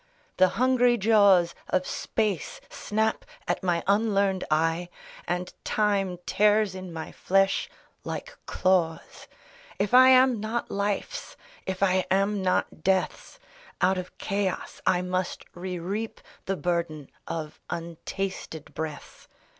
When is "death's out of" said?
12.83-14.17